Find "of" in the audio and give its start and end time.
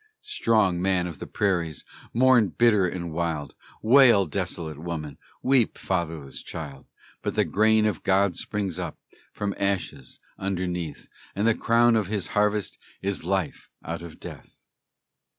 1.05-1.19, 7.85-8.01, 11.95-12.07, 14.01-14.19